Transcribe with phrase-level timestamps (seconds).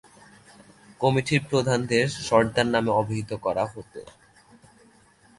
[1.01, 4.01] কমিটির প্রধানদের সরদার নামে অবহিত করা হতো।